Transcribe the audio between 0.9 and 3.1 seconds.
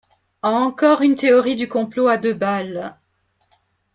une théorie du complot à deux balles.